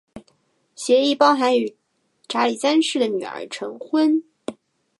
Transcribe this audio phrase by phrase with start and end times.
[0.75, 1.75] 协议包含与
[2.27, 4.23] 查理三世的女儿成婚。